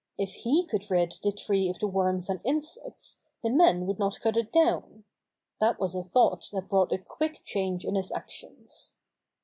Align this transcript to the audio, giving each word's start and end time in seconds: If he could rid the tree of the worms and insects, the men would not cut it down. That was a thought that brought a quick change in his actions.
If 0.17 0.33
he 0.33 0.65
could 0.65 0.89
rid 0.89 1.13
the 1.21 1.31
tree 1.31 1.69
of 1.69 1.77
the 1.77 1.85
worms 1.85 2.27
and 2.27 2.41
insects, 2.43 3.19
the 3.43 3.51
men 3.51 3.85
would 3.85 3.99
not 3.99 4.19
cut 4.19 4.35
it 4.35 4.51
down. 4.51 5.03
That 5.59 5.79
was 5.79 5.93
a 5.93 6.01
thought 6.01 6.49
that 6.53 6.69
brought 6.69 6.91
a 6.91 6.97
quick 6.97 7.43
change 7.43 7.85
in 7.85 7.93
his 7.93 8.11
actions. 8.11 8.95